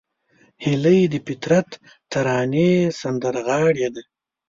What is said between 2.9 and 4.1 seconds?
سندرغاړې ده